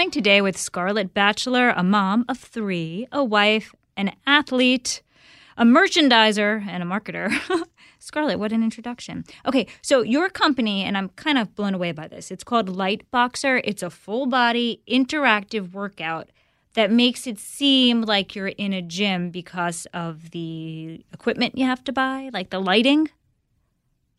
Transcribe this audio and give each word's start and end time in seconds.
We're 0.00 0.08
today 0.08 0.40
with 0.40 0.56
Scarlett 0.56 1.12
Batchelor, 1.12 1.74
a 1.76 1.84
mom 1.84 2.24
of 2.26 2.38
three, 2.38 3.06
a 3.12 3.22
wife, 3.22 3.74
an 3.98 4.12
athlete, 4.26 5.02
a 5.58 5.64
merchandiser, 5.64 6.66
and 6.66 6.82
a 6.82 6.86
marketer. 6.86 7.30
Scarlett, 7.98 8.38
what 8.38 8.50
an 8.50 8.62
introduction. 8.62 9.26
Okay, 9.44 9.66
so 9.82 10.00
your 10.00 10.30
company, 10.30 10.84
and 10.84 10.96
I'm 10.96 11.10
kind 11.10 11.36
of 11.36 11.54
blown 11.54 11.74
away 11.74 11.92
by 11.92 12.08
this, 12.08 12.30
it's 12.30 12.42
called 12.42 12.66
Lightboxer. 12.70 13.60
It's 13.62 13.82
a 13.82 13.90
full 13.90 14.24
body 14.24 14.80
interactive 14.88 15.72
workout 15.72 16.30
that 16.72 16.90
makes 16.90 17.26
it 17.26 17.38
seem 17.38 18.00
like 18.00 18.34
you're 18.34 18.48
in 18.48 18.72
a 18.72 18.80
gym 18.80 19.30
because 19.30 19.86
of 19.92 20.30
the 20.30 21.04
equipment 21.12 21.58
you 21.58 21.66
have 21.66 21.84
to 21.84 21.92
buy, 21.92 22.30
like 22.32 22.48
the 22.48 22.58
lighting. 22.58 23.10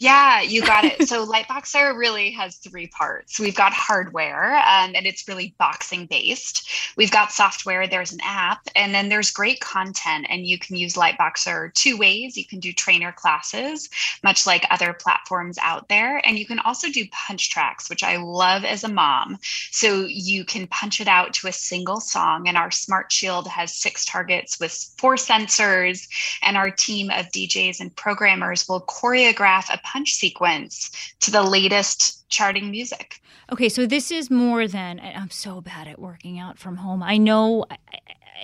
Yeah, 0.01 0.41
you 0.41 0.65
got 0.65 0.83
it. 0.83 1.07
so 1.07 1.27
Lightboxer 1.27 1.95
really 1.95 2.31
has 2.31 2.55
three 2.55 2.87
parts. 2.87 3.39
We've 3.39 3.55
got 3.55 3.71
hardware, 3.71 4.55
um, 4.55 4.93
and 4.95 5.05
it's 5.05 5.27
really 5.27 5.53
boxing 5.59 6.07
based. 6.07 6.67
We've 6.97 7.11
got 7.11 7.31
software. 7.31 7.85
There's 7.85 8.11
an 8.11 8.19
app, 8.23 8.67
and 8.75 8.95
then 8.95 9.09
there's 9.09 9.29
great 9.29 9.59
content. 9.59 10.25
And 10.27 10.47
you 10.47 10.57
can 10.57 10.75
use 10.75 10.95
Lightboxer 10.95 11.71
two 11.75 11.99
ways. 11.99 12.35
You 12.35 12.45
can 12.45 12.59
do 12.59 12.73
trainer 12.73 13.11
classes, 13.11 13.89
much 14.23 14.47
like 14.47 14.65
other 14.71 14.91
platforms 14.91 15.59
out 15.61 15.87
there, 15.87 16.19
and 16.25 16.39
you 16.39 16.47
can 16.47 16.57
also 16.57 16.89
do 16.89 17.05
punch 17.11 17.51
tracks, 17.51 17.87
which 17.87 18.03
I 18.03 18.17
love 18.17 18.65
as 18.65 18.83
a 18.83 18.91
mom. 18.91 19.37
So 19.69 20.05
you 20.07 20.45
can 20.45 20.65
punch 20.65 20.99
it 20.99 21.07
out 21.07 21.31
to 21.35 21.47
a 21.47 21.53
single 21.53 21.99
song, 21.99 22.47
and 22.47 22.57
our 22.57 22.71
Smart 22.71 23.11
Shield 23.11 23.47
has 23.49 23.71
six 23.71 24.03
targets 24.05 24.59
with 24.59 24.73
four 24.97 25.13
sensors, 25.13 26.07
and 26.41 26.57
our 26.57 26.71
team 26.71 27.11
of 27.11 27.27
DJs 27.27 27.79
and 27.79 27.95
programmers 27.95 28.67
will 28.67 28.81
choreograph 28.81 29.71
a 29.71 29.77
punch 29.91 30.13
sequence 30.13 30.91
to 31.19 31.31
the 31.31 31.43
latest 31.43 32.27
charting 32.29 32.71
music. 32.71 33.21
Okay, 33.51 33.69
so 33.69 33.85
this 33.85 34.11
is 34.11 34.29
more 34.29 34.67
than 34.67 34.99
I'm 34.99 35.29
so 35.29 35.61
bad 35.61 35.87
at 35.87 35.99
working 35.99 36.39
out 36.39 36.57
from 36.57 36.77
home. 36.77 37.03
I 37.03 37.17
know 37.17 37.65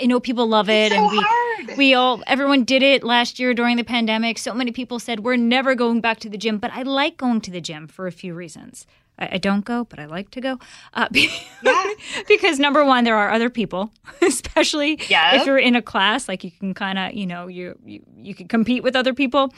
I 0.02 0.06
know 0.06 0.20
people 0.20 0.48
love 0.48 0.70
it 0.70 0.92
so 0.92 0.98
and 0.98 1.12
we 1.12 1.18
hard. 1.26 1.78
we 1.78 1.94
all 1.94 2.22
everyone 2.28 2.64
did 2.66 2.84
it 2.84 3.04
last 3.04 3.40
year 3.40 3.54
during 3.54 3.78
the 3.78 3.84
pandemic. 3.84 4.38
So 4.38 4.54
many 4.54 4.72
people 4.72 5.00
said 5.00 5.22
we're 5.22 5.38
never 5.38 5.76
going 5.76 6.02
back 6.02 6.20
to 6.20 6.30
the 6.30 6.38
gym, 6.38 6.58
but 6.60 6.72
I 6.74 6.84
like 6.84 7.18
going 7.18 7.42
to 7.42 7.52
the 7.52 7.62
gym 7.62 7.88
for 7.88 8.06
a 8.08 8.12
few 8.12 8.34
reasons. 8.34 8.86
I, 9.20 9.30
I 9.34 9.38
don't 9.38 9.66
go, 9.66 9.86
but 9.86 9.98
I 10.00 10.06
like 10.06 10.30
to 10.32 10.42
go. 10.42 10.60
Uh, 10.94 11.08
Yeah. 11.64 11.84
because 12.28 12.60
number 12.60 12.84
one, 12.86 13.04
there 13.04 13.16
are 13.18 13.32
other 13.32 13.50
people, 13.50 13.92
especially 14.22 15.00
Yep. 15.10 15.34
if 15.36 15.46
you're 15.46 15.58
in 15.58 15.76
a 15.76 15.82
class, 15.82 16.28
like 16.28 16.44
you 16.44 16.52
can 16.52 16.74
kind 16.74 17.00
of, 17.00 17.14
you 17.14 17.26
know, 17.26 17.48
you, 17.48 17.76
you 17.86 18.02
you 18.22 18.36
can 18.36 18.48
compete 18.48 18.84
with 18.84 18.96
other 18.96 19.14
people, 19.14 19.54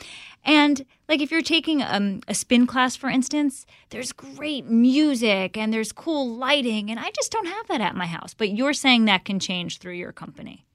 and 0.45 0.85
like 1.09 1.21
if 1.21 1.31
you're 1.31 1.41
taking 1.41 1.81
um, 1.81 2.21
a 2.27 2.35
spin 2.35 2.67
class, 2.67 2.95
for 2.95 3.09
instance, 3.09 3.65
there's 3.89 4.13
great 4.13 4.65
music 4.65 5.57
and 5.57 5.73
there's 5.73 5.91
cool 5.91 6.35
lighting, 6.35 6.91
and 6.91 6.99
I 6.99 7.09
just 7.15 7.31
don't 7.31 7.47
have 7.47 7.67
that 7.67 7.81
at 7.81 7.95
my 7.95 8.05
house. 8.05 8.35
But 8.35 8.51
you're 8.51 8.73
saying 8.73 9.05
that 9.05 9.25
can 9.25 9.39
change 9.39 9.79
through 9.79 9.93
your 9.93 10.11
company. 10.11 10.65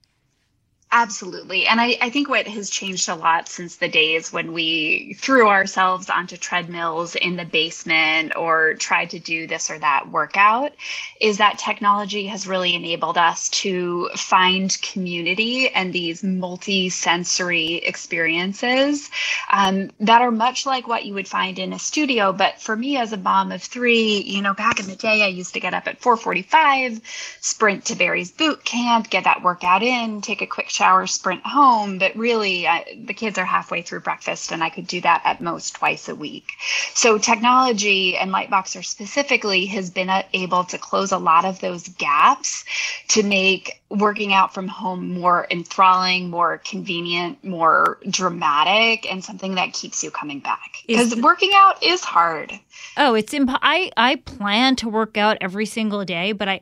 Absolutely. 0.97 1.67
And 1.67 1.81
I, 1.81 1.97
I 1.99 2.09
think 2.09 2.29
what 2.29 2.47
has 2.47 2.69
changed 2.69 3.09
a 3.09 3.15
lot 3.15 3.49
since 3.49 3.75
the 3.75 3.89
days 3.89 4.31
when 4.31 4.53
we 4.53 5.17
threw 5.19 5.49
ourselves 5.49 6.09
onto 6.09 6.37
treadmills 6.37 7.15
in 7.15 7.35
the 7.35 7.43
basement 7.43 8.33
or 8.37 8.75
tried 8.75 9.09
to 9.09 9.19
do 9.19 9.45
this 9.45 9.69
or 9.69 9.77
that 9.77 10.09
workout 10.09 10.71
is 11.19 11.39
that 11.39 11.59
technology 11.59 12.27
has 12.27 12.47
really 12.47 12.75
enabled 12.75 13.17
us 13.17 13.49
to 13.49 14.09
find 14.15 14.81
community 14.81 15.67
and 15.67 15.91
these 15.91 16.23
multi 16.23 16.87
sensory 16.87 17.73
experiences 17.75 19.09
um, 19.51 19.91
that 19.99 20.21
are 20.21 20.31
much 20.31 20.65
like 20.65 20.87
what 20.87 21.03
you 21.03 21.13
would 21.13 21.27
find 21.27 21.59
in 21.59 21.73
a 21.73 21.79
studio. 21.79 22.31
But 22.31 22.61
for 22.61 22.73
me, 22.73 22.95
as 22.95 23.11
a 23.11 23.17
mom 23.17 23.51
of 23.51 23.61
three, 23.61 24.21
you 24.21 24.41
know, 24.41 24.53
back 24.53 24.79
in 24.79 24.87
the 24.87 24.95
day, 24.95 25.23
I 25.23 25.27
used 25.27 25.55
to 25.55 25.59
get 25.59 25.73
up 25.73 25.87
at 25.87 25.99
445, 25.99 27.01
sprint 27.41 27.83
to 27.85 27.95
Barry's 27.95 28.31
boot 28.31 28.63
camp, 28.63 29.09
get 29.09 29.25
that 29.25 29.43
workout 29.43 29.83
in, 29.83 30.21
take 30.21 30.41
a 30.41 30.47
quick 30.47 30.69
shower, 30.69 30.84
sprint 31.07 31.45
home. 31.45 31.97
But 31.97 32.15
really, 32.15 32.67
I, 32.67 32.85
the 33.05 33.13
kids 33.13 33.37
are 33.37 33.45
halfway 33.45 33.81
through 33.81 34.01
breakfast, 34.01 34.51
and 34.51 34.63
I 34.63 34.69
could 34.69 34.87
do 34.87 35.01
that 35.01 35.21
at 35.25 35.41
most 35.41 35.75
twice 35.75 36.07
a 36.09 36.15
week. 36.15 36.51
So, 36.93 37.17
technology 37.17 38.17
and 38.17 38.31
Lightboxer 38.31 38.85
specifically 38.85 39.65
has 39.67 39.89
been 39.89 40.09
able 40.33 40.63
to 40.65 40.77
close 40.77 41.11
a 41.11 41.17
lot 41.17 41.45
of 41.45 41.59
those 41.59 41.87
gaps 41.89 42.63
to 43.09 43.23
make 43.23 43.81
working 43.89 44.33
out 44.33 44.53
from 44.53 44.67
home 44.67 45.13
more 45.13 45.47
enthralling, 45.51 46.29
more 46.29 46.59
convenient, 46.59 47.43
more 47.43 47.99
dramatic, 48.09 49.09
and 49.11 49.23
something 49.23 49.55
that 49.55 49.73
keeps 49.73 50.03
you 50.03 50.11
coming 50.11 50.39
back. 50.39 50.77
Because 50.87 51.15
working 51.15 51.51
out 51.53 51.81
is 51.83 52.03
hard. 52.03 52.51
Oh, 52.97 53.13
it's 53.13 53.33
imp- 53.33 53.59
I 53.61 53.91
I 53.97 54.15
plan 54.17 54.75
to 54.77 54.89
work 54.89 55.17
out 55.17 55.37
every 55.41 55.65
single 55.65 56.05
day, 56.05 56.31
but 56.31 56.47
I 56.47 56.61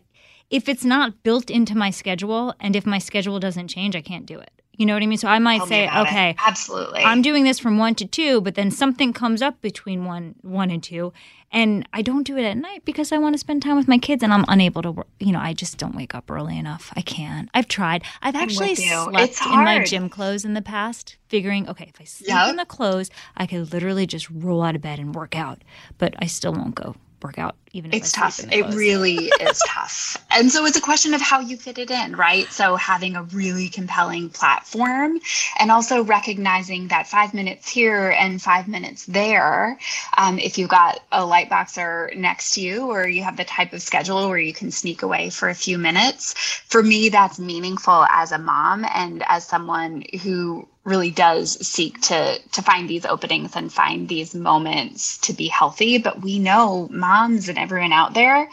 if 0.53 0.69
it's 0.69 0.86
not 0.86 1.24
built 1.24 1.50
into 1.50 1.75
my 1.75 1.90
schedule 1.90 2.53
and 2.59 2.75
if 2.75 2.86
my 2.86 3.00
schedule 3.00 3.40
doesn't 3.40 3.68
change, 3.69 3.96
I 3.96 4.02
can't 4.02 4.25
do 4.28 4.38
it. 4.40 4.52
You 4.78 4.86
know 4.88 4.94
what 4.96 5.03
I 5.03 5.06
mean? 5.08 5.19
So 5.19 5.28
I 5.28 5.38
might 5.40 5.58
Tell 5.59 5.68
say, 5.68 5.84
about 5.86 6.08
it. 6.08 6.09
okay, 6.09 6.36
absolutely. 6.46 7.02
I'm 7.03 7.22
doing 7.22 7.44
this 7.44 7.59
from 7.59 7.78
1 7.78 7.94
to 7.96 8.06
2, 8.08 8.41
but 8.41 8.56
then 8.56 8.72
something 8.72 9.13
comes 9.13 9.42
up 9.42 9.62
between 9.62 10.06
1 10.06 10.36
1 10.42 10.72
and 10.72 10.81
2 10.84 11.13
and 11.52 11.88
I 11.94 12.02
don't 12.02 12.24
do 12.24 12.38
it 12.38 12.44
at 12.44 12.58
night 12.58 12.84
because 12.84 13.12
I 13.12 13.19
want 13.19 13.34
to 13.36 13.38
spend 13.40 13.62
time 13.62 13.78
with 13.78 13.88
my 13.88 14.00
kids 14.00 14.24
and 14.24 14.34
I'm 14.34 14.46
unable 14.47 14.81
to 14.81 14.92
work. 14.92 15.08
You 15.19 15.31
know, 15.31 15.40
I 15.40 15.53
just 15.53 15.78
don't 15.78 15.96
wake 15.96 16.16
up 16.16 16.30
early 16.31 16.58
enough. 16.58 16.92
I 16.96 17.02
can't. 17.02 17.50
I've 17.53 17.68
tried. 17.68 18.03
I've 18.24 18.36
actually 18.36 18.74
slept 18.75 19.46
in 19.46 19.63
my 19.63 19.84
gym 19.84 20.09
clothes 20.09 20.44
in 20.46 20.53
the 20.56 20.62
past, 20.63 21.18
figuring, 21.30 21.69
okay, 21.69 21.86
if 21.94 22.02
I 22.02 22.06
sleep 22.06 22.30
Yep. 22.30 22.50
in 22.50 22.56
the 22.58 22.66
clothes, 22.66 23.09
I 23.38 23.46
could 23.46 23.72
literally 23.74 24.08
just 24.08 24.28
roll 24.31 24.63
out 24.63 24.75
of 24.75 24.81
bed 24.81 24.97
and 25.00 25.13
work 25.13 25.36
out, 25.36 25.63
but 26.00 26.16
I 26.19 26.25
still 26.25 26.53
won't 26.53 26.74
go 26.75 26.96
work 27.24 27.40
out 27.40 27.56
even 27.74 27.92
if 27.92 28.02
it's 28.02 28.12
tough. 28.12 28.34
sleep 28.36 28.54
in 28.54 28.62
the 28.62 28.68
It 28.70 28.76
really 28.76 29.16
is 29.42 29.62
tough. 29.68 30.18
And 30.30 30.52
so 30.52 30.66
it's 30.66 30.78
a 30.78 30.82
question 30.82 31.14
of 31.14 31.22
how 31.22 31.40
you 31.40 31.58
fit 31.58 31.80
it 31.80 31.90
in, 31.90 32.16
right? 32.16 32.46
So 32.52 32.76
having 32.76 33.16
a 33.16 33.24
really 33.24 33.68
compelling 33.68 34.30
platform 34.30 35.20
and 35.60 35.72
also 35.72 36.04
recognizing 36.04 36.88
that 36.90 37.08
five 37.08 37.34
minutes 37.34 37.68
here 37.68 38.12
and 38.12 38.42
five 38.42 38.68
minutes 38.68 39.06
there, 39.06 39.78
um, 40.18 40.38
if 40.38 40.58
you've 40.58 40.70
got 40.70 41.00
a 41.12 41.22
Lightboxer 41.22 42.16
next 42.16 42.54
to 42.54 42.62
you 42.62 42.92
or 42.92 43.08
you 43.08 43.24
have 43.24 43.38
the 43.38 43.46
type 43.46 43.74
of 43.74 43.82
schedule 43.82 44.30
where 44.30 44.38
you 44.38 44.54
can 44.54 44.70
sneak 44.70 45.02
away 45.02 45.32
for 45.32 45.50
a 45.50 45.56
few 45.56 45.80
minutes, 45.80 46.34
for 46.68 46.84
me, 46.84 47.10
that's 47.10 47.40
meaningful 47.40 48.06
as 48.10 48.32
a 48.32 48.38
mom 48.38 48.86
and 48.94 49.24
as 49.28 49.48
someone 49.48 50.04
who 50.22 50.68
really 50.84 51.12
does 51.12 51.66
seek 51.66 52.02
to 52.02 52.40
to 52.52 52.62
find 52.62 52.90
these 52.90 53.06
openings 53.06 53.56
and 53.56 53.72
find 53.72 54.08
these 54.08 54.36
moments 54.36 55.18
to 55.20 55.34
be 55.34 55.48
healthy. 55.48 55.98
But 55.98 56.22
we 56.22 56.40
know 56.40 56.88
moms 56.92 57.50
and 57.50 57.58
everyone 57.58 57.94
out 57.94 58.14
there 58.14 58.50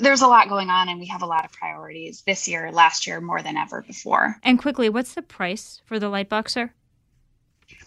there's 0.00 0.20
a 0.20 0.26
lot 0.26 0.48
going 0.48 0.68
on 0.68 0.88
and 0.88 0.98
we 0.98 1.06
have 1.06 1.22
a 1.22 1.26
lot 1.26 1.44
of 1.44 1.52
priorities 1.52 2.22
this 2.26 2.46
year 2.46 2.70
last 2.72 3.06
year 3.06 3.20
more 3.20 3.40
than 3.40 3.56
ever 3.56 3.82
before. 3.82 4.36
And 4.42 4.58
quickly 4.58 4.88
what's 4.88 5.14
the 5.14 5.22
price 5.22 5.80
for 5.86 5.98
the 5.98 6.10
Lightboxer? 6.10 6.70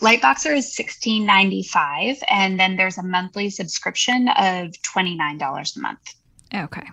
Light 0.02 0.22
boxer 0.22 0.54
is 0.54 0.76
16.95 0.76 2.24
and 2.28 2.60
then 2.60 2.78
there's 2.78 2.98
a 2.98 3.04
monthly 3.04 3.50
subscription 3.50 4.30
of 4.30 4.72
$29 4.82 5.76
a 5.76 5.80
month. 5.80 6.16
Okay 6.56 6.88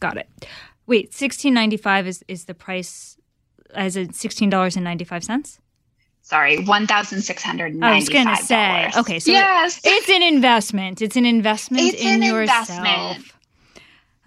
got 0.00 0.16
it. 0.16 0.28
Wait 0.86 1.12
16.95 1.12 2.06
is 2.06 2.24
is 2.26 2.44
the 2.46 2.54
price 2.54 3.16
as 3.74 3.96
in 3.96 4.08
$16.95 4.08 5.58
sorry, 6.30 6.64
one 6.64 6.86
thousand 6.86 7.20
six 7.22 7.42
hundred 7.42 7.74
ninety-five. 7.74 7.92
I 7.92 7.98
was 7.98 8.08
going 8.08 8.36
to 8.36 8.42
say, 8.42 9.00
okay, 9.00 9.18
so 9.18 9.32
yes. 9.32 9.80
it's 9.84 10.08
an 10.08 10.22
investment. 10.22 11.02
It's 11.02 11.16
an 11.16 11.26
investment 11.26 11.82
it's 11.82 12.00
in 12.00 12.22
an 12.22 12.22
yourself. 12.22 12.70
Investment. 12.70 13.26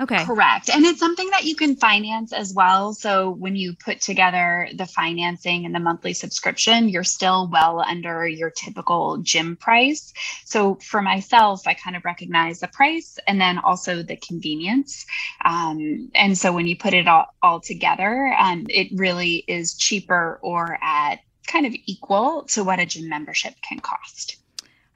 Okay. 0.02 0.26
Correct. 0.26 0.70
And 0.70 0.84
it's 0.86 1.00
something 1.00 1.30
that 1.30 1.46
you 1.46 1.56
can 1.56 1.76
finance 1.78 2.34
as 2.34 2.52
well. 2.54 2.94
So 2.94 3.30
when 3.30 3.56
you 3.56 3.74
put 3.74 4.02
together 4.02 4.68
the 4.76 4.88
financing 4.88 5.66
and 5.66 5.74
the 5.74 5.80
monthly 5.80 6.14
subscription, 6.14 6.90
you're 6.90 7.06
still 7.06 7.48
well 7.50 7.80
under 7.80 8.28
your 8.28 8.50
typical 8.50 9.18
gym 9.20 9.56
price. 9.56 10.12
So 10.46 10.76
for 10.76 11.02
myself, 11.02 11.68
I 11.68 11.76
kind 11.76 11.96
of 11.96 12.04
recognize 12.04 12.60
the 12.60 12.68
price 12.68 13.18
and 13.28 13.40
then 13.40 13.60
also 13.60 14.02
the 14.02 14.18
convenience. 14.18 15.06
Um, 15.46 16.10
and 16.16 16.38
so 16.38 16.52
when 16.52 16.66
you 16.68 16.76
put 16.76 16.94
it 16.94 17.08
all, 17.08 17.28
all 17.42 17.62
together, 17.62 18.36
um, 18.38 18.66
it 18.70 18.88
really 18.94 19.46
is 19.48 19.76
cheaper 19.76 20.40
or 20.42 20.80
at 20.82 21.20
kind 21.48 21.66
of 21.66 21.74
equal 21.86 22.44
to 22.44 22.64
what 22.64 22.80
a 22.80 22.86
gym 22.86 23.10
membership 23.10 23.56
can 23.62 23.80
cost. 23.80 24.38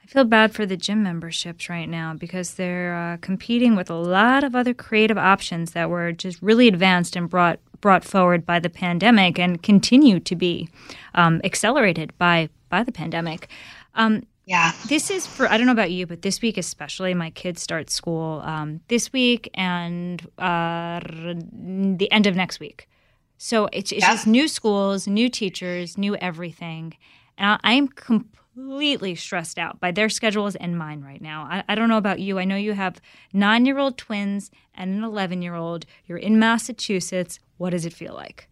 I 0.03 0.07
feel 0.07 0.23
bad 0.23 0.53
for 0.53 0.65
the 0.65 0.77
gym 0.77 1.03
memberships 1.03 1.67
right 1.67 1.89
now 1.89 2.13
because 2.13 2.53
they're 2.53 2.95
uh, 2.95 3.17
competing 3.17 3.75
with 3.75 3.89
a 3.89 3.95
lot 3.95 4.45
of 4.45 4.55
other 4.55 4.73
creative 4.73 5.17
options 5.17 5.71
that 5.71 5.89
were 5.89 6.13
just 6.13 6.41
really 6.41 6.67
advanced 6.67 7.15
and 7.15 7.29
brought 7.29 7.59
brought 7.81 8.03
forward 8.03 8.45
by 8.45 8.59
the 8.59 8.69
pandemic 8.69 9.37
and 9.37 9.61
continue 9.61 10.19
to 10.19 10.35
be 10.35 10.69
um, 11.13 11.41
accelerated 11.43 12.17
by 12.17 12.49
by 12.69 12.83
the 12.83 12.91
pandemic. 12.91 13.49
Um, 13.95 14.23
yeah. 14.47 14.71
This 14.87 15.11
is 15.11 15.27
for, 15.27 15.51
I 15.51 15.57
don't 15.57 15.65
know 15.65 15.73
about 15.73 15.91
you, 15.91 16.07
but 16.07 16.21
this 16.21 16.41
week 16.41 16.57
especially, 16.57 17.13
my 17.13 17.31
kids 17.31 17.61
start 17.61 17.89
school 17.89 18.41
um, 18.45 18.79
this 18.87 19.11
week 19.11 19.49
and 19.53 20.21
uh, 20.39 21.01
the 21.03 22.07
end 22.11 22.27
of 22.27 22.35
next 22.35 22.61
week. 22.61 22.87
So 23.37 23.69
it's, 23.71 23.91
it's 23.91 24.01
yeah. 24.01 24.13
just 24.13 24.27
new 24.27 24.47
schools, 24.47 25.07
new 25.07 25.29
teachers, 25.29 25.97
new 25.97 26.15
everything. 26.17 26.95
And 27.37 27.51
I, 27.51 27.59
I'm 27.63 27.87
completely 27.87 28.37
completely 28.57 29.13
stressed 29.13 29.59
out 29.59 29.79
by 29.79 29.91
their 29.91 30.09
schedules 30.09 30.55
and 30.55 30.77
mine 30.77 31.01
right 31.01 31.21
now. 31.21 31.43
I, 31.43 31.63
I 31.69 31.75
don't 31.75 31.89
know 31.89 31.97
about 31.97 32.19
you. 32.19 32.39
I 32.39 32.43
know 32.43 32.55
you 32.55 32.73
have 32.73 32.99
nine 33.31 33.67
year 33.67 33.77
old 33.77 33.99
twins 33.99 34.49
and 34.73 34.97
an 34.97 35.03
11 35.03 35.43
year 35.43 35.53
old. 35.53 35.85
You're 36.07 36.17
in 36.17 36.39
Massachusetts. 36.39 37.39
What 37.57 37.69
does 37.69 37.85
it 37.85 37.93
feel 37.93 38.15
like? 38.15 38.49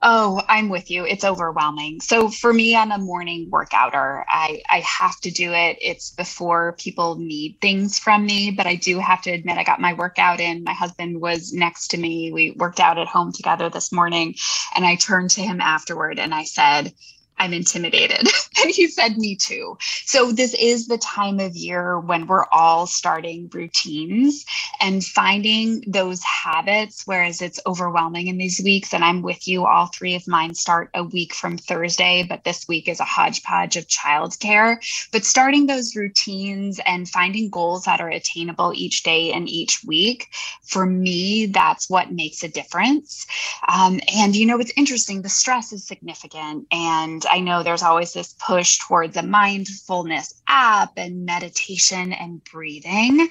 Oh, 0.00 0.40
I'm 0.46 0.68
with 0.68 0.90
you. 0.92 1.04
It's 1.04 1.24
overwhelming. 1.24 2.00
So 2.00 2.28
for 2.28 2.52
me, 2.52 2.76
I'm 2.76 2.92
a 2.92 2.98
morning 2.98 3.50
workouter. 3.50 4.22
I, 4.28 4.62
I 4.68 4.80
have 4.80 5.18
to 5.22 5.30
do 5.32 5.52
it. 5.52 5.78
It's 5.80 6.12
before 6.12 6.76
people 6.78 7.16
need 7.16 7.58
things 7.60 7.98
from 7.98 8.24
me, 8.24 8.52
but 8.52 8.66
I 8.66 8.76
do 8.76 9.00
have 9.00 9.22
to 9.22 9.32
admit 9.32 9.58
I 9.58 9.64
got 9.64 9.80
my 9.80 9.94
workout 9.94 10.38
in. 10.38 10.62
My 10.62 10.74
husband 10.74 11.20
was 11.20 11.52
next 11.52 11.88
to 11.88 11.98
me. 11.98 12.30
We 12.32 12.52
worked 12.52 12.78
out 12.78 12.98
at 12.98 13.08
home 13.08 13.32
together 13.32 13.70
this 13.70 13.92
morning. 13.92 14.36
And 14.76 14.84
I 14.84 14.94
turned 14.94 15.30
to 15.30 15.42
him 15.42 15.60
afterward 15.60 16.20
and 16.20 16.32
I 16.32 16.44
said, 16.44 16.92
I'm 17.38 17.52
intimidated. 17.52 18.28
and 18.62 18.70
he 18.70 18.88
said, 18.88 19.18
Me 19.18 19.36
too. 19.36 19.76
So, 20.04 20.32
this 20.32 20.54
is 20.54 20.86
the 20.86 20.98
time 20.98 21.40
of 21.40 21.56
year 21.56 22.00
when 22.00 22.26
we're 22.26 22.46
all 22.50 22.86
starting 22.86 23.48
routines 23.52 24.44
and 24.80 25.04
finding 25.04 25.84
those 25.86 26.22
habits, 26.22 27.02
whereas 27.06 27.42
it's 27.42 27.60
overwhelming 27.66 28.28
in 28.28 28.38
these 28.38 28.60
weeks. 28.62 28.94
And 28.94 29.04
I'm 29.04 29.22
with 29.22 29.46
you, 29.46 29.66
all 29.66 29.86
three 29.86 30.14
of 30.14 30.26
mine 30.26 30.54
start 30.54 30.90
a 30.94 31.04
week 31.04 31.34
from 31.34 31.58
Thursday, 31.58 32.24
but 32.28 32.44
this 32.44 32.66
week 32.68 32.88
is 32.88 33.00
a 33.00 33.04
hodgepodge 33.04 33.76
of 33.76 33.86
childcare. 33.86 34.78
But 35.12 35.24
starting 35.24 35.66
those 35.66 35.94
routines 35.94 36.80
and 36.86 37.08
finding 37.08 37.50
goals 37.50 37.84
that 37.84 38.00
are 38.00 38.08
attainable 38.08 38.72
each 38.74 39.02
day 39.02 39.32
and 39.32 39.48
each 39.48 39.84
week, 39.84 40.28
for 40.62 40.86
me, 40.86 41.46
that's 41.46 41.90
what 41.90 42.12
makes 42.12 42.42
a 42.42 42.48
difference. 42.48 43.26
Um, 43.68 44.00
and, 44.14 44.34
you 44.34 44.46
know, 44.46 44.58
it's 44.58 44.72
interesting, 44.76 45.22
the 45.22 45.28
stress 45.28 45.72
is 45.72 45.86
significant. 45.86 46.66
And 46.70 47.25
I 47.30 47.40
know 47.40 47.62
there's 47.62 47.82
always 47.82 48.12
this 48.12 48.34
push 48.34 48.78
towards 48.78 49.16
a 49.16 49.22
mindfulness 49.22 50.34
app 50.48 50.92
and 50.96 51.24
meditation 51.24 52.12
and 52.12 52.42
breathing. 52.44 53.28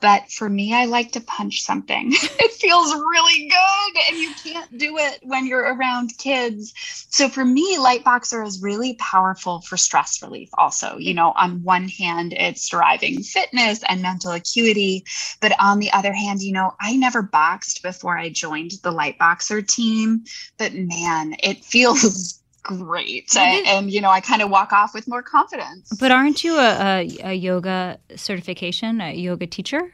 But 0.00 0.30
for 0.30 0.48
me, 0.48 0.74
I 0.74 0.84
like 0.84 1.12
to 1.12 1.20
punch 1.22 1.62
something. 1.62 2.12
it 2.12 2.52
feels 2.52 2.94
really 2.94 3.48
good, 3.48 4.02
and 4.08 4.18
you 4.18 4.30
can't 4.44 4.78
do 4.78 4.98
it 4.98 5.20
when 5.22 5.46
you're 5.46 5.74
around 5.74 6.18
kids. 6.18 6.74
So 7.10 7.28
for 7.30 7.44
me, 7.44 7.78
Lightboxer 7.78 8.46
is 8.46 8.62
really 8.62 8.94
powerful 8.94 9.62
for 9.62 9.78
stress 9.78 10.22
relief, 10.22 10.50
also. 10.54 10.98
You 10.98 11.14
know, 11.14 11.32
on 11.32 11.62
one 11.62 11.88
hand, 11.88 12.34
it's 12.34 12.68
driving 12.68 13.22
fitness 13.22 13.82
and 13.88 14.02
mental 14.02 14.32
acuity. 14.32 15.04
But 15.40 15.58
on 15.58 15.78
the 15.78 15.92
other 15.92 16.12
hand, 16.12 16.42
you 16.42 16.52
know, 16.52 16.74
I 16.78 16.96
never 16.96 17.22
boxed 17.22 17.82
before 17.82 18.18
I 18.18 18.28
joined 18.28 18.72
the 18.82 18.92
Lightboxer 18.92 19.66
team. 19.66 20.24
But 20.58 20.74
man, 20.74 21.36
it 21.42 21.64
feels 21.64 22.42
great. 22.66 23.34
And, 23.36 23.66
and, 23.66 23.90
you 23.90 24.00
know 24.00 24.10
i 24.10 24.20
kind 24.20 24.42
of 24.42 24.50
walk 24.50 24.72
off 24.72 24.92
with 24.94 25.06
more 25.06 25.22
confidence. 25.22 25.90
But 25.98 26.10
aren't 26.10 26.42
you 26.44 26.56
a, 26.56 27.00
a, 27.00 27.18
a 27.24 27.32
yoga 27.34 27.98
certification 28.16 29.00
a 29.00 29.14
yoga 29.14 29.46
teacher? 29.46 29.92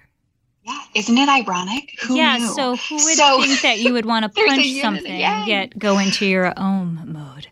Yeah. 0.64 0.80
Isn't 0.94 1.18
it 1.18 1.28
ironic? 1.28 1.98
Who 2.02 2.16
yeah 2.16 2.38
knew? 2.38 2.48
so 2.48 2.76
who 2.76 2.94
would 2.94 3.16
so, 3.16 3.42
think 3.42 3.62
that 3.62 3.78
you 3.80 3.92
would 3.92 4.06
want 4.06 4.24
to 4.34 4.42
punch 4.46 4.66
something 4.80 5.18
yet 5.18 5.78
go 5.78 5.98
into 5.98 6.26
your 6.26 6.52
own 6.56 7.00
mode 7.06 7.48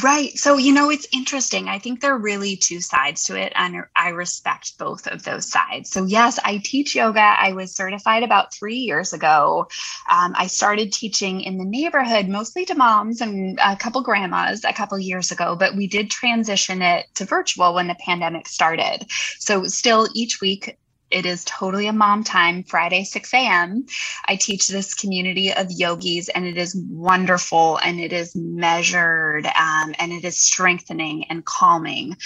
Right. 0.00 0.38
So, 0.38 0.56
you 0.56 0.72
know, 0.72 0.88
it's 0.88 1.06
interesting. 1.12 1.68
I 1.68 1.78
think 1.78 2.00
there 2.00 2.14
are 2.14 2.18
really 2.18 2.56
two 2.56 2.80
sides 2.80 3.24
to 3.24 3.36
it, 3.38 3.52
and 3.54 3.84
I 3.94 4.08
respect 4.08 4.78
both 4.78 5.06
of 5.06 5.24
those 5.24 5.50
sides. 5.50 5.90
So, 5.90 6.06
yes, 6.06 6.38
I 6.42 6.62
teach 6.64 6.94
yoga. 6.96 7.20
I 7.20 7.52
was 7.52 7.76
certified 7.76 8.22
about 8.22 8.54
three 8.54 8.78
years 8.78 9.12
ago. 9.12 9.68
Um, 10.10 10.32
I 10.34 10.46
started 10.46 10.94
teaching 10.94 11.42
in 11.42 11.58
the 11.58 11.66
neighborhood, 11.66 12.26
mostly 12.28 12.64
to 12.66 12.74
moms 12.74 13.20
and 13.20 13.58
a 13.62 13.76
couple 13.76 14.00
grandmas 14.00 14.64
a 14.64 14.72
couple 14.72 14.98
years 14.98 15.30
ago, 15.30 15.56
but 15.56 15.76
we 15.76 15.86
did 15.86 16.10
transition 16.10 16.80
it 16.80 17.04
to 17.16 17.26
virtual 17.26 17.74
when 17.74 17.88
the 17.88 17.96
pandemic 17.96 18.48
started. 18.48 19.04
So, 19.40 19.64
still 19.64 20.08
each 20.14 20.40
week, 20.40 20.78
it 21.12 21.26
is 21.26 21.44
totally 21.44 21.86
a 21.88 21.92
mom 21.92 22.24
time, 22.24 22.64
Friday, 22.64 23.04
6 23.04 23.34
a.m. 23.34 23.86
I 24.26 24.36
teach 24.36 24.68
this 24.68 24.94
community 24.94 25.52
of 25.52 25.68
yogis, 25.70 26.28
and 26.30 26.46
it 26.46 26.58
is 26.58 26.76
wonderful 26.90 27.78
and 27.78 28.00
it 28.00 28.12
is 28.12 28.34
measured 28.36 29.46
um, 29.46 29.94
and 29.98 30.12
it 30.12 30.24
is 30.24 30.38
strengthening 30.38 31.26
and 31.30 31.44
calming. 31.44 32.16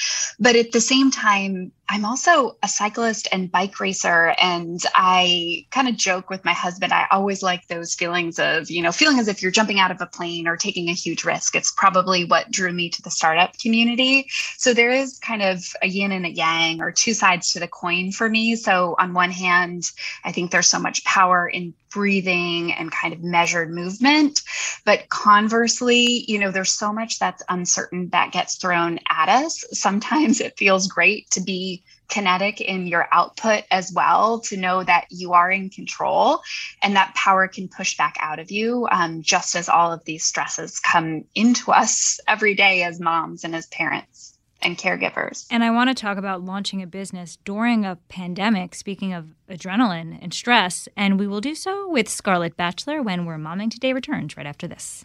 But 0.40 0.56
at 0.56 0.72
the 0.72 0.80
same 0.80 1.10
time, 1.10 1.72
I'm 1.88 2.04
also 2.04 2.56
a 2.64 2.68
cyclist 2.68 3.28
and 3.30 3.50
bike 3.50 3.78
racer. 3.78 4.34
And 4.40 4.80
I 4.94 5.66
kind 5.70 5.88
of 5.88 5.96
joke 5.96 6.30
with 6.30 6.44
my 6.44 6.52
husband. 6.52 6.92
I 6.92 7.06
always 7.12 7.42
like 7.42 7.66
those 7.68 7.94
feelings 7.94 8.40
of, 8.40 8.68
you 8.68 8.82
know, 8.82 8.90
feeling 8.90 9.20
as 9.20 9.28
if 9.28 9.40
you're 9.40 9.52
jumping 9.52 9.78
out 9.78 9.92
of 9.92 10.00
a 10.00 10.06
plane 10.06 10.48
or 10.48 10.56
taking 10.56 10.88
a 10.88 10.94
huge 10.94 11.24
risk. 11.24 11.54
It's 11.54 11.72
probably 11.76 12.24
what 12.24 12.50
drew 12.50 12.72
me 12.72 12.90
to 12.90 13.02
the 13.02 13.10
startup 13.10 13.56
community. 13.58 14.26
So 14.56 14.74
there 14.74 14.90
is 14.90 15.18
kind 15.20 15.42
of 15.42 15.62
a 15.80 15.86
yin 15.86 16.10
and 16.10 16.26
a 16.26 16.30
yang 16.30 16.80
or 16.80 16.90
two 16.90 17.14
sides 17.14 17.52
to 17.52 17.60
the 17.60 17.68
coin 17.68 18.10
for 18.10 18.28
me. 18.28 18.56
So 18.56 18.96
on 18.98 19.14
one 19.14 19.30
hand, 19.30 19.90
I 20.24 20.32
think 20.32 20.50
there's 20.50 20.66
so 20.66 20.80
much 20.80 21.04
power 21.04 21.46
in 21.46 21.72
breathing 21.90 22.72
and 22.74 22.90
kind 22.92 23.14
of 23.14 23.22
measured 23.22 23.70
movement. 23.70 24.42
But 24.84 25.08
conversely, 25.08 26.24
you 26.28 26.38
know, 26.38 26.50
there's 26.50 26.72
so 26.72 26.92
much 26.92 27.18
that's 27.18 27.42
uncertain 27.48 28.10
that 28.10 28.32
gets 28.32 28.56
thrown 28.56 28.98
at 29.08 29.28
us. 29.28 29.64
Sometimes 29.72 30.40
it 30.40 30.58
feels 30.58 30.88
great 30.88 31.30
to 31.30 31.40
be 31.40 31.75
kinetic 32.08 32.60
in 32.60 32.86
your 32.86 33.08
output 33.12 33.64
as 33.70 33.92
well 33.92 34.40
to 34.40 34.56
know 34.56 34.82
that 34.82 35.06
you 35.10 35.32
are 35.32 35.50
in 35.50 35.70
control 35.70 36.40
and 36.82 36.96
that 36.96 37.14
power 37.14 37.48
can 37.48 37.68
push 37.68 37.96
back 37.96 38.16
out 38.20 38.38
of 38.38 38.50
you 38.50 38.86
um, 38.90 39.22
just 39.22 39.56
as 39.56 39.68
all 39.68 39.92
of 39.92 40.04
these 40.04 40.24
stresses 40.24 40.78
come 40.78 41.24
into 41.34 41.72
us 41.72 42.20
every 42.28 42.54
day 42.54 42.82
as 42.82 43.00
moms 43.00 43.44
and 43.44 43.54
as 43.54 43.66
parents 43.66 44.36
and 44.62 44.78
caregivers. 44.78 45.46
And 45.50 45.62
I 45.62 45.70
want 45.70 45.90
to 45.90 45.94
talk 45.94 46.16
about 46.16 46.42
launching 46.42 46.82
a 46.82 46.86
business 46.86 47.38
during 47.44 47.84
a 47.84 47.96
pandemic, 48.08 48.74
speaking 48.74 49.12
of 49.12 49.34
adrenaline 49.50 50.18
and 50.20 50.32
stress. 50.32 50.88
And 50.96 51.20
we 51.20 51.26
will 51.26 51.40
do 51.40 51.54
so 51.54 51.88
with 51.90 52.08
Scarlett 52.08 52.56
Batchelor 52.56 53.02
when 53.02 53.26
We're 53.26 53.36
Momming 53.36 53.70
Today 53.70 53.92
returns 53.92 54.36
right 54.36 54.46
after 54.46 54.66
this. 54.66 55.04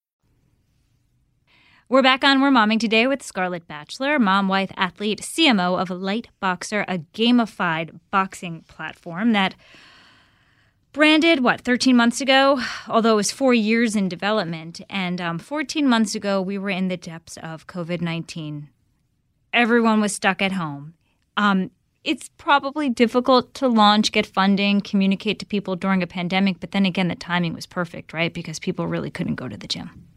We're 1.91 2.01
back 2.01 2.23
on 2.23 2.39
We're 2.39 2.51
Momming 2.51 2.79
today 2.79 3.05
with 3.05 3.21
Scarlett 3.21 3.67
Batchelor, 3.67 4.17
mom, 4.17 4.47
wife, 4.47 4.71
athlete, 4.77 5.19
CMO 5.19 5.77
of 5.77 5.89
Light 5.89 6.29
Boxer, 6.39 6.85
a 6.87 6.99
gamified 6.99 7.99
boxing 8.11 8.61
platform 8.69 9.33
that 9.33 9.55
branded, 10.93 11.43
what, 11.43 11.59
13 11.59 11.93
months 11.93 12.21
ago? 12.21 12.61
Although 12.87 13.11
it 13.11 13.17
was 13.17 13.33
four 13.33 13.53
years 13.53 13.97
in 13.97 14.07
development. 14.07 14.79
And 14.89 15.19
um, 15.19 15.37
14 15.37 15.85
months 15.85 16.15
ago, 16.15 16.41
we 16.41 16.57
were 16.57 16.69
in 16.69 16.87
the 16.87 16.95
depths 16.95 17.35
of 17.43 17.67
COVID 17.67 17.99
19. 17.99 18.69
Everyone 19.51 19.99
was 19.99 20.15
stuck 20.15 20.41
at 20.41 20.53
home. 20.53 20.93
Um, 21.35 21.71
it's 22.05 22.29
probably 22.37 22.87
difficult 22.87 23.53
to 23.55 23.67
launch, 23.67 24.13
get 24.13 24.25
funding, 24.25 24.79
communicate 24.79 25.39
to 25.39 25.45
people 25.45 25.75
during 25.75 26.01
a 26.01 26.07
pandemic. 26.07 26.61
But 26.61 26.71
then 26.71 26.85
again, 26.85 27.09
the 27.09 27.15
timing 27.15 27.53
was 27.53 27.65
perfect, 27.65 28.13
right? 28.13 28.33
Because 28.33 28.59
people 28.59 28.87
really 28.87 29.11
couldn't 29.11 29.35
go 29.35 29.49
to 29.49 29.57
the 29.57 29.67
gym. 29.67 30.07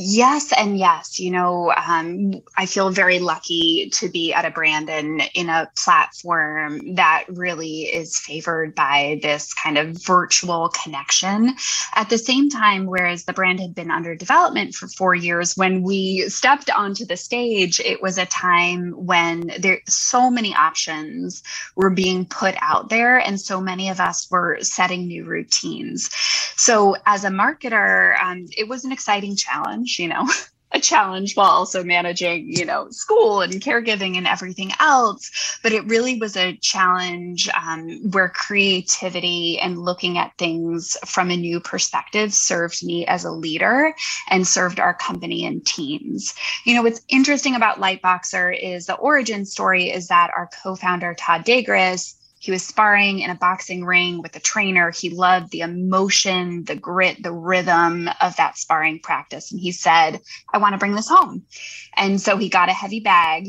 Yes, 0.00 0.52
and 0.56 0.78
yes. 0.78 1.18
You 1.18 1.32
know, 1.32 1.72
um, 1.72 2.34
I 2.56 2.66
feel 2.66 2.90
very 2.90 3.18
lucky 3.18 3.90
to 3.94 4.08
be 4.08 4.32
at 4.32 4.44
a 4.44 4.50
Brandon 4.50 5.20
in 5.34 5.48
a 5.48 5.68
platform 5.76 6.94
that 6.94 7.24
really 7.28 7.82
is 7.82 8.16
favored 8.16 8.76
by 8.76 9.18
this 9.22 9.52
kind 9.52 9.76
of 9.76 9.96
virtual 10.06 10.68
connection. 10.68 11.56
At 11.96 12.10
the 12.10 12.18
same 12.18 12.48
time, 12.48 12.86
whereas 12.86 13.24
the 13.24 13.32
brand 13.32 13.58
had 13.58 13.74
been 13.74 13.90
under 13.90 14.14
development 14.14 14.76
for 14.76 14.86
four 14.86 15.16
years, 15.16 15.56
when 15.56 15.82
we 15.82 16.28
stepped 16.28 16.70
onto 16.70 17.04
the 17.04 17.16
stage, 17.16 17.80
it 17.80 18.00
was 18.00 18.18
a 18.18 18.26
time 18.26 18.92
when 18.92 19.50
there 19.58 19.80
so 19.88 20.30
many 20.30 20.54
options 20.54 21.42
were 21.74 21.90
being 21.90 22.24
put 22.24 22.54
out 22.62 22.88
there, 22.88 23.18
and 23.18 23.40
so 23.40 23.60
many 23.60 23.88
of 23.88 23.98
us 23.98 24.30
were 24.30 24.58
setting 24.60 25.08
new 25.08 25.24
routines. 25.24 26.08
So, 26.54 26.96
as 27.04 27.24
a 27.24 27.30
marketer, 27.30 28.16
um, 28.22 28.46
it 28.56 28.68
was 28.68 28.84
an 28.84 28.92
exciting 28.92 29.34
challenge 29.34 29.87
challenge, 29.88 29.98
you 29.98 30.08
know, 30.08 30.32
a 30.72 30.78
challenge 30.78 31.34
while 31.34 31.48
also 31.48 31.82
managing, 31.82 32.52
you 32.52 32.66
know, 32.66 32.90
school 32.90 33.40
and 33.40 33.54
caregiving 33.54 34.18
and 34.18 34.26
everything 34.26 34.70
else. 34.80 35.58
But 35.62 35.72
it 35.72 35.86
really 35.86 36.18
was 36.18 36.36
a 36.36 36.58
challenge 36.58 37.48
um, 37.48 38.10
where 38.10 38.28
creativity 38.28 39.58
and 39.58 39.78
looking 39.78 40.18
at 40.18 40.36
things 40.36 40.94
from 41.06 41.30
a 41.30 41.36
new 41.38 41.58
perspective 41.60 42.34
served 42.34 42.84
me 42.84 43.06
as 43.06 43.24
a 43.24 43.32
leader 43.32 43.94
and 44.28 44.46
served 44.46 44.78
our 44.78 44.92
company 44.92 45.46
and 45.46 45.64
teams. 45.64 46.34
You 46.66 46.74
know, 46.74 46.82
what's 46.82 47.00
interesting 47.08 47.54
about 47.54 47.80
Lightboxer 47.80 48.54
is 48.60 48.84
the 48.84 48.96
origin 48.96 49.46
story 49.46 49.90
is 49.90 50.08
that 50.08 50.30
our 50.36 50.50
co 50.62 50.76
founder, 50.76 51.14
Todd 51.14 51.46
Dagris, 51.46 52.14
he 52.38 52.50
was 52.50 52.64
sparring 52.64 53.20
in 53.20 53.30
a 53.30 53.34
boxing 53.34 53.84
ring 53.84 54.22
with 54.22 54.34
a 54.36 54.40
trainer. 54.40 54.90
He 54.90 55.10
loved 55.10 55.50
the 55.50 55.60
emotion, 55.60 56.64
the 56.64 56.76
grit, 56.76 57.22
the 57.22 57.32
rhythm 57.32 58.08
of 58.20 58.36
that 58.36 58.56
sparring 58.56 59.00
practice. 59.00 59.50
And 59.50 59.60
he 59.60 59.72
said, 59.72 60.20
I 60.52 60.58
want 60.58 60.74
to 60.74 60.78
bring 60.78 60.94
this 60.94 61.08
home. 61.08 61.44
And 61.96 62.20
so 62.20 62.36
he 62.36 62.48
got 62.48 62.68
a 62.68 62.72
heavy 62.72 63.00
bag 63.00 63.48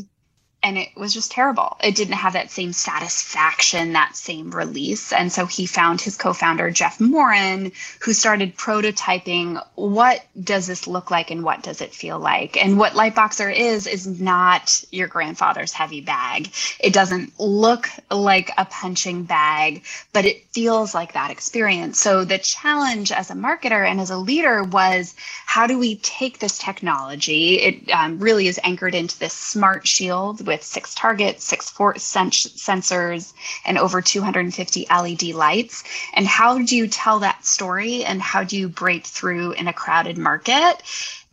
and 0.62 0.78
it 0.78 0.90
was 0.96 1.14
just 1.14 1.32
terrible. 1.32 1.78
It 1.82 1.96
didn't 1.96 2.16
have 2.16 2.34
that 2.34 2.52
same 2.52 2.74
satisfaction, 2.74 3.94
that 3.94 4.18
same 4.18 4.52
release. 4.52 5.14
And 5.14 5.32
so 5.32 5.46
he 5.46 5.66
found 5.66 6.02
his 6.02 6.18
co-founder 6.18 6.70
Jeff 6.72 7.00
Morin, 7.00 7.72
who 8.02 8.12
started 8.12 8.58
prototyping 8.58 9.64
what 9.76 10.26
does 10.44 10.68
this 10.68 10.86
look 10.86 11.12
like 11.12 11.32
and 11.32 11.44
what 11.44 11.64
does 11.64 11.80
it 11.80 11.94
feel 11.94 12.20
like? 12.20 12.62
And 12.62 12.78
what 12.78 12.94
Lightboxer 12.94 13.56
is 13.56 13.88
is 13.88 14.06
not 14.20 14.84
your 14.92 15.08
grandfather's 15.08 15.72
heavy 15.72 16.02
bag. 16.02 16.52
It 16.80 16.92
doesn't 16.94 17.40
look 17.40 17.90
like 18.12 18.52
a 18.58 18.66
punching 18.66 19.24
bag, 19.24 19.86
but 20.12 20.26
it 20.26 20.46
feels 20.48 20.94
like 20.94 21.14
that 21.14 21.32
experience. 21.32 22.00
So 22.00 22.26
the 22.26 22.38
challenge 22.38 23.14
as 23.14 23.32
a 23.32 23.36
marketer 23.36 23.90
and 23.90 24.02
as 24.02 24.10
a 24.10 24.18
leader 24.18 24.64
was 24.64 25.16
how 25.46 25.68
do 25.68 25.80
we 25.80 25.96
take 25.98 26.40
this 26.40 26.58
technology? 26.58 27.60
It 27.60 27.92
um, 27.92 28.20
really 28.20 28.48
is 28.48 28.60
anchored 28.64 28.94
into 28.94 29.18
this 29.18 29.34
smart 29.34 29.88
shield 29.88 30.49
with 30.50 30.64
six 30.64 30.96
targets, 30.96 31.46
six 31.46 31.70
force 31.70 32.04
sensors, 32.04 33.34
and 33.66 33.78
over 33.78 34.02
250 34.02 34.88
LED 34.90 35.24
lights. 35.36 35.84
And 36.16 36.28
how 36.28 36.58
do 36.58 36.76
you 36.76 36.88
tell 36.88 37.20
that 37.20 37.46
story 37.46 38.04
and 38.04 38.20
how 38.20 38.44
do 38.44 38.58
you 38.58 38.68
break 38.68 39.06
through 39.06 39.52
in 39.54 39.68
a 39.68 39.74
crowded 39.74 40.18
market? 40.18 40.82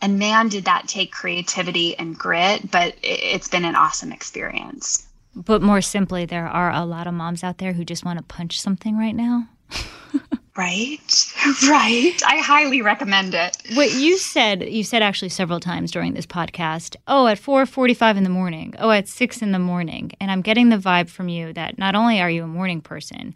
And 0.02 0.18
man, 0.18 0.48
did 0.48 0.66
that 0.66 0.86
take 0.86 1.10
creativity 1.12 1.98
and 1.98 2.16
grit, 2.16 2.70
but 2.70 2.94
it's 3.02 3.48
been 3.48 3.64
an 3.64 3.74
awesome 3.74 4.12
experience. 4.12 5.06
But 5.34 5.62
more 5.62 5.80
simply, 5.80 6.26
there 6.26 6.46
are 6.46 6.70
a 6.70 6.84
lot 6.84 7.06
of 7.06 7.14
moms 7.14 7.42
out 7.42 7.56
there 7.56 7.72
who 7.72 7.84
just 7.84 8.04
want 8.04 8.18
to 8.18 8.24
punch 8.24 8.60
something 8.60 8.98
right 8.98 9.16
now. 9.16 9.48
Right, 10.56 11.34
right. 11.68 12.14
I 12.26 12.38
highly 12.38 12.80
recommend 12.80 13.34
it. 13.34 13.58
What 13.74 13.92
you 13.92 14.16
said, 14.16 14.62
you 14.62 14.84
said 14.84 15.02
actually 15.02 15.28
several 15.28 15.60
times 15.60 15.90
during 15.90 16.14
this 16.14 16.26
podcast. 16.26 16.96
Oh, 17.06 17.26
at 17.26 17.38
four 17.38 17.66
forty-five 17.66 18.16
in 18.16 18.24
the 18.24 18.30
morning. 18.30 18.74
Oh, 18.78 18.90
at 18.90 19.06
six 19.08 19.42
in 19.42 19.52
the 19.52 19.58
morning. 19.58 20.12
And 20.20 20.30
I'm 20.30 20.40
getting 20.42 20.70
the 20.70 20.78
vibe 20.78 21.10
from 21.10 21.28
you 21.28 21.52
that 21.52 21.78
not 21.78 21.94
only 21.94 22.20
are 22.20 22.30
you 22.30 22.44
a 22.44 22.48
morning 22.48 22.80
person, 22.80 23.34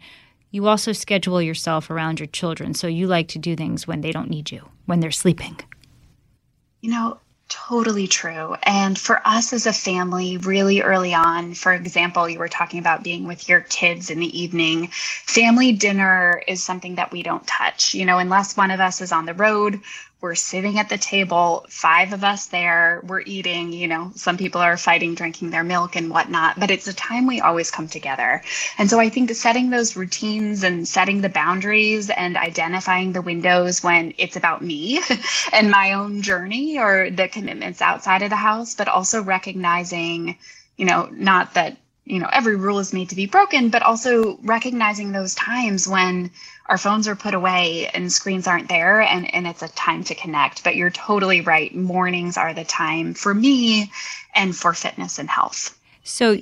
you 0.49 0.67
also 0.67 0.91
schedule 0.91 1.41
yourself 1.41 1.89
around 1.89 2.19
your 2.19 2.27
children. 2.27 2.73
So 2.73 2.87
you 2.87 3.07
like 3.07 3.27
to 3.29 3.39
do 3.39 3.55
things 3.55 3.87
when 3.87 4.01
they 4.01 4.11
don't 4.11 4.29
need 4.29 4.51
you, 4.51 4.67
when 4.85 4.99
they're 4.99 5.11
sleeping. 5.11 5.59
You 6.81 6.91
know, 6.91 7.19
Totally 7.51 8.07
true. 8.07 8.55
And 8.63 8.97
for 8.97 9.21
us 9.27 9.51
as 9.51 9.65
a 9.65 9.73
family, 9.73 10.37
really 10.37 10.81
early 10.81 11.13
on, 11.13 11.53
for 11.53 11.73
example, 11.73 12.29
you 12.29 12.39
were 12.39 12.47
talking 12.47 12.79
about 12.79 13.03
being 13.03 13.27
with 13.27 13.49
your 13.49 13.59
kids 13.59 14.09
in 14.09 14.21
the 14.21 14.39
evening. 14.41 14.87
Family 14.87 15.73
dinner 15.73 16.41
is 16.47 16.63
something 16.63 16.95
that 16.95 17.11
we 17.11 17.23
don't 17.23 17.45
touch. 17.45 17.93
You 17.93 18.05
know, 18.05 18.19
unless 18.19 18.55
one 18.55 18.71
of 18.71 18.79
us 18.79 19.01
is 19.01 19.11
on 19.11 19.25
the 19.25 19.33
road 19.33 19.81
we're 20.21 20.35
sitting 20.35 20.77
at 20.77 20.87
the 20.87 20.99
table, 20.99 21.65
five 21.67 22.13
of 22.13 22.23
us 22.23 22.45
there, 22.45 23.01
we're 23.07 23.21
eating, 23.21 23.73
you 23.73 23.87
know, 23.87 24.11
some 24.15 24.37
people 24.37 24.61
are 24.61 24.77
fighting, 24.77 25.15
drinking 25.15 25.49
their 25.49 25.63
milk 25.63 25.95
and 25.95 26.11
whatnot, 26.11 26.59
but 26.59 26.69
it's 26.69 26.87
a 26.87 26.93
time 26.93 27.25
we 27.25 27.41
always 27.41 27.71
come 27.71 27.87
together. 27.87 28.43
And 28.77 28.87
so 28.87 28.99
I 28.99 29.09
think 29.09 29.31
setting 29.31 29.71
those 29.71 29.95
routines 29.95 30.63
and 30.63 30.87
setting 30.87 31.21
the 31.21 31.29
boundaries 31.29 32.11
and 32.11 32.37
identifying 32.37 33.13
the 33.13 33.21
windows 33.23 33.83
when 33.83 34.13
it's 34.19 34.35
about 34.35 34.63
me 34.63 35.01
and 35.53 35.71
my 35.71 35.93
own 35.93 36.21
journey 36.21 36.77
or 36.77 37.09
the 37.09 37.27
commitments 37.27 37.81
outside 37.81 38.21
of 38.21 38.29
the 38.29 38.35
house, 38.35 38.75
but 38.75 38.87
also 38.87 39.23
recognizing, 39.23 40.37
you 40.77 40.85
know, 40.85 41.09
not 41.11 41.55
that 41.55 41.77
you 42.05 42.19
know 42.19 42.29
every 42.31 42.55
rule 42.55 42.79
is 42.79 42.93
made 42.93 43.09
to 43.09 43.15
be 43.15 43.25
broken 43.25 43.69
but 43.69 43.83
also 43.83 44.37
recognizing 44.43 45.11
those 45.11 45.35
times 45.35 45.87
when 45.87 46.31
our 46.71 46.77
phones 46.77 47.05
are 47.05 47.17
put 47.17 47.33
away 47.33 47.89
and 47.93 48.09
screens 48.09 48.47
aren't 48.47 48.69
there 48.69 49.01
and, 49.01 49.33
and 49.35 49.45
it's 49.45 49.61
a 49.61 49.67
time 49.67 50.05
to 50.05 50.15
connect. 50.15 50.63
But 50.63 50.77
you're 50.77 50.89
totally 50.89 51.41
right. 51.41 51.75
Mornings 51.75 52.37
are 52.37 52.53
the 52.53 52.63
time 52.63 53.13
for 53.13 53.33
me 53.33 53.91
and 54.33 54.55
for 54.55 54.73
fitness 54.73 55.19
and 55.19 55.29
health. 55.29 55.77
So 56.03 56.37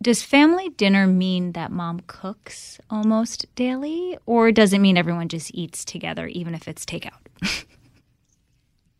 does 0.00 0.22
family 0.22 0.68
dinner 0.68 1.08
mean 1.08 1.52
that 1.52 1.72
mom 1.72 2.00
cooks 2.06 2.80
almost 2.90 3.52
daily 3.56 4.16
or 4.24 4.52
does 4.52 4.72
it 4.72 4.78
mean 4.78 4.96
everyone 4.96 5.28
just 5.28 5.52
eats 5.52 5.84
together 5.84 6.28
even 6.28 6.54
if 6.54 6.68
it's 6.68 6.86
takeout? 6.86 7.10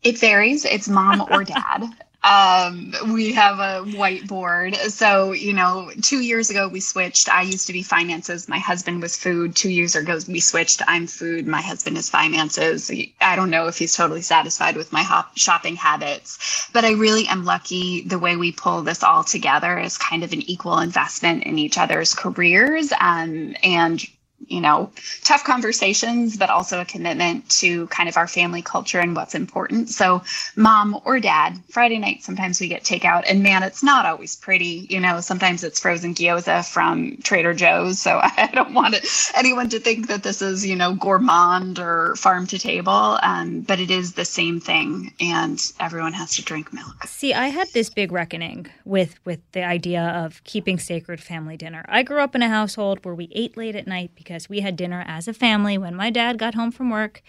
It 0.02 0.18
varies. 0.18 0.64
It's 0.64 0.88
mom 0.88 1.20
or 1.30 1.44
dad 1.44 1.84
um, 2.24 2.94
we 3.12 3.32
have 3.32 3.58
a 3.58 3.84
whiteboard. 3.90 4.76
So, 4.76 5.32
you 5.32 5.52
know, 5.52 5.90
two 6.02 6.20
years 6.20 6.50
ago 6.50 6.68
we 6.68 6.80
switched. 6.80 7.28
I 7.28 7.42
used 7.42 7.66
to 7.66 7.72
be 7.72 7.82
finances. 7.82 8.48
My 8.48 8.58
husband 8.58 9.02
was 9.02 9.16
food. 9.16 9.56
Two 9.56 9.70
years 9.70 9.96
ago 9.96 10.18
we 10.28 10.40
switched. 10.40 10.82
I'm 10.86 11.06
food. 11.06 11.46
My 11.46 11.60
husband 11.60 11.98
is 11.98 12.08
finances. 12.08 12.90
I 13.20 13.36
don't 13.36 13.50
know 13.50 13.66
if 13.66 13.78
he's 13.78 13.96
totally 13.96 14.22
satisfied 14.22 14.76
with 14.76 14.92
my 14.92 15.02
hop- 15.02 15.36
shopping 15.36 15.76
habits, 15.76 16.68
but 16.72 16.84
I 16.84 16.92
really 16.92 17.26
am 17.26 17.44
lucky 17.44 18.02
the 18.02 18.18
way 18.18 18.36
we 18.36 18.52
pull 18.52 18.82
this 18.82 19.02
all 19.02 19.24
together 19.24 19.78
is 19.78 19.98
kind 19.98 20.22
of 20.22 20.32
an 20.32 20.42
equal 20.42 20.78
investment 20.78 21.44
in 21.44 21.58
each 21.58 21.78
other's 21.78 22.14
careers 22.14 22.92
um, 23.00 23.56
and 23.62 24.04
you 24.48 24.60
know, 24.60 24.90
tough 25.22 25.44
conversations, 25.44 26.36
but 26.36 26.50
also 26.50 26.80
a 26.80 26.84
commitment 26.84 27.48
to 27.48 27.86
kind 27.88 28.08
of 28.08 28.16
our 28.16 28.26
family 28.26 28.62
culture 28.62 28.98
and 28.98 29.14
what's 29.14 29.34
important. 29.34 29.88
So, 29.88 30.22
mom 30.56 31.00
or 31.04 31.20
dad, 31.20 31.58
Friday 31.68 31.98
night, 31.98 32.22
sometimes 32.22 32.60
we 32.60 32.68
get 32.68 32.84
takeout, 32.84 33.24
and 33.26 33.42
man, 33.42 33.62
it's 33.62 33.82
not 33.82 34.06
always 34.06 34.36
pretty. 34.36 34.86
You 34.90 35.00
know, 35.00 35.20
sometimes 35.20 35.64
it's 35.64 35.80
frozen 35.80 36.14
gyoza 36.14 36.66
from 36.66 37.16
Trader 37.18 37.54
Joe's. 37.54 37.98
So, 37.98 38.20
I 38.22 38.50
don't 38.52 38.74
want 38.74 38.96
anyone 39.34 39.68
to 39.70 39.78
think 39.78 40.08
that 40.08 40.22
this 40.22 40.42
is, 40.42 40.66
you 40.66 40.76
know, 40.76 40.94
gourmand 40.94 41.78
or 41.78 42.16
farm 42.16 42.46
to 42.48 42.58
table, 42.58 43.18
um, 43.22 43.60
but 43.60 43.80
it 43.80 43.90
is 43.90 44.14
the 44.14 44.24
same 44.24 44.60
thing, 44.60 45.12
and 45.20 45.60
everyone 45.80 46.12
has 46.12 46.36
to 46.36 46.42
drink 46.42 46.72
milk. 46.72 47.04
See, 47.06 47.34
I 47.34 47.48
had 47.48 47.68
this 47.68 47.90
big 47.90 48.12
reckoning 48.12 48.66
with 48.84 49.18
with 49.24 49.40
the 49.52 49.64
idea 49.64 50.02
of 50.02 50.42
keeping 50.44 50.78
sacred 50.78 51.20
family 51.20 51.56
dinner. 51.56 51.84
I 51.88 52.02
grew 52.02 52.20
up 52.20 52.34
in 52.34 52.42
a 52.42 52.48
household 52.48 53.04
where 53.04 53.14
we 53.14 53.28
ate 53.32 53.56
late 53.56 53.76
at 53.76 53.86
night 53.86 54.12
because 54.14 54.31
because 54.32 54.48
we 54.48 54.60
had 54.60 54.76
dinner 54.76 55.04
as 55.06 55.28
a 55.28 55.34
family 55.34 55.76
when 55.76 55.94
my 55.94 56.08
dad 56.08 56.38
got 56.38 56.54
home 56.54 56.70
from 56.70 56.88
work 56.88 57.20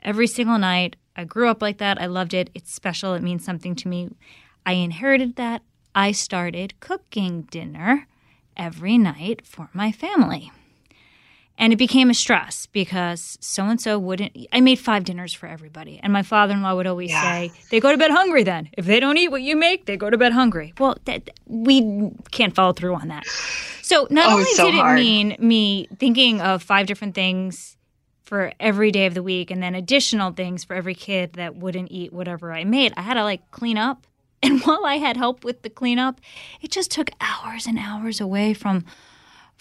every 0.00 0.28
single 0.28 0.58
night. 0.58 0.94
I 1.16 1.24
grew 1.24 1.48
up 1.48 1.60
like 1.60 1.78
that. 1.78 2.00
I 2.00 2.06
loved 2.06 2.34
it. 2.34 2.50
It's 2.54 2.72
special. 2.72 3.14
It 3.14 3.22
means 3.22 3.44
something 3.44 3.74
to 3.74 3.88
me. 3.88 4.10
I 4.64 4.74
inherited 4.74 5.34
that. 5.34 5.62
I 5.92 6.12
started 6.12 6.78
cooking 6.78 7.42
dinner 7.50 8.06
every 8.56 8.96
night 8.96 9.44
for 9.44 9.70
my 9.72 9.90
family. 9.90 10.52
And 11.62 11.72
it 11.72 11.76
became 11.76 12.10
a 12.10 12.14
stress 12.14 12.66
because 12.66 13.38
so 13.40 13.62
and 13.66 13.80
so 13.80 13.96
wouldn't. 13.96 14.36
I 14.52 14.60
made 14.60 14.80
five 14.80 15.04
dinners 15.04 15.32
for 15.32 15.46
everybody. 15.46 16.00
And 16.02 16.12
my 16.12 16.24
father 16.24 16.54
in 16.54 16.62
law 16.62 16.74
would 16.74 16.88
always 16.88 17.10
yeah. 17.10 17.22
say, 17.22 17.52
they 17.70 17.78
go 17.78 17.92
to 17.92 17.96
bed 17.96 18.10
hungry 18.10 18.42
then. 18.42 18.68
If 18.72 18.84
they 18.84 18.98
don't 18.98 19.16
eat 19.16 19.28
what 19.28 19.42
you 19.42 19.54
make, 19.54 19.86
they 19.86 19.96
go 19.96 20.10
to 20.10 20.18
bed 20.18 20.32
hungry. 20.32 20.74
Well, 20.76 20.96
that, 21.04 21.30
we 21.46 22.10
can't 22.32 22.52
follow 22.52 22.72
through 22.72 22.96
on 22.96 23.06
that. 23.08 23.24
So 23.80 24.08
not 24.10 24.30
oh, 24.30 24.32
only 24.38 24.44
so 24.46 24.72
did 24.72 24.74
hard. 24.74 24.98
it 24.98 25.02
mean 25.02 25.36
me 25.38 25.86
thinking 26.00 26.40
of 26.40 26.64
five 26.64 26.88
different 26.88 27.14
things 27.14 27.76
for 28.24 28.52
every 28.58 28.90
day 28.90 29.06
of 29.06 29.14
the 29.14 29.22
week 29.22 29.52
and 29.52 29.62
then 29.62 29.76
additional 29.76 30.32
things 30.32 30.64
for 30.64 30.74
every 30.74 30.96
kid 30.96 31.34
that 31.34 31.54
wouldn't 31.54 31.92
eat 31.92 32.12
whatever 32.12 32.52
I 32.52 32.64
made, 32.64 32.92
I 32.96 33.02
had 33.02 33.14
to 33.14 33.22
like 33.22 33.48
clean 33.52 33.78
up 33.78 34.04
And 34.44 34.60
while 34.62 34.84
I 34.84 34.96
had 34.96 35.16
help 35.16 35.44
with 35.44 35.62
the 35.62 35.70
cleanup, 35.70 36.20
it 36.60 36.72
just 36.72 36.90
took 36.90 37.10
hours 37.20 37.66
and 37.66 37.78
hours 37.78 38.20
away 38.20 38.54
from 38.54 38.84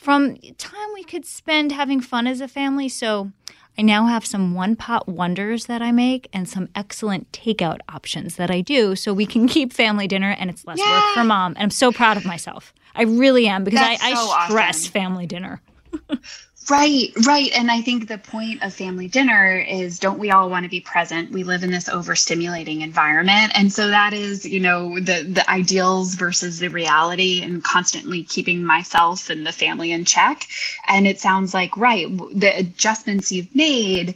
from 0.02 0.36
time 0.58 0.90
we 0.96 1.04
could 1.04 1.26
spend 1.26 1.72
having 1.72 2.02
fun 2.02 2.26
as 2.26 2.42
a 2.42 2.48
family. 2.48 2.90
So 2.90 3.32
I 3.78 3.84
now 3.84 4.08
have 4.08 4.26
some 4.26 4.56
one 4.56 4.76
pot 4.76 5.08
wonders 5.08 5.68
that 5.68 5.84
I 5.84 5.92
make 5.92 6.28
and 6.34 6.50
some 6.50 6.70
excellent 6.74 7.32
takeout 7.32 7.82
options 7.88 8.36
that 8.38 8.50
I 8.50 8.62
do 8.62 8.96
so 8.96 9.14
we 9.14 9.28
can 9.28 9.48
keep 9.56 9.72
family 9.72 10.08
dinner 10.08 10.36
and 10.40 10.50
it's 10.50 10.66
less 10.66 10.80
yeah. 10.80 10.92
work 10.92 11.14
for 11.14 11.24
mom. 11.24 11.54
And 11.54 11.66
I'm 11.66 11.70
so 11.70 11.92
proud 11.92 12.18
of 12.18 12.26
myself. 12.26 12.74
I 12.96 13.04
really 13.04 13.48
am 13.48 13.64
because 13.64 13.80
I, 13.80 13.98
I 14.02 14.16
so 14.16 14.46
stress 14.48 14.82
awesome. 14.82 14.92
family 14.92 15.28
dinner. 15.28 15.62
Right, 16.70 17.12
right. 17.26 17.52
And 17.58 17.72
I 17.72 17.82
think 17.82 18.08
the 18.08 18.20
point 18.20 18.64
of 18.64 18.74
family 18.74 19.08
dinner 19.08 19.58
is 19.58 20.00
don't 20.00 20.20
we 20.20 20.32
all 20.32 20.50
want 20.50 20.64
to 20.64 20.70
be 20.70 20.80
present? 20.80 21.32
We 21.32 21.44
live 21.44 21.64
in 21.64 21.72
this 21.72 21.90
overstimulating 21.90 22.82
environment. 22.82 23.52
And 23.56 23.74
so 23.74 23.88
that 23.88 24.14
is, 24.14 24.46
you 24.46 24.60
know, 24.60 25.00
the 25.00 25.24
the 25.24 25.50
ideals 25.50 26.14
versus 26.16 26.60
the 26.60 26.70
reality 26.70 27.42
and 27.42 27.64
constantly 27.64 28.24
keeping 28.24 28.64
myself 28.64 29.30
and 29.30 29.46
the 29.46 29.52
family 29.52 29.92
in 29.92 30.06
check. 30.06 30.46
And 30.88 31.08
it 31.08 31.20
sounds 31.20 31.54
like 31.54 31.76
right, 31.78 32.08
the 32.34 32.54
adjustments 32.56 33.32
you've 33.32 33.54
made 33.56 34.16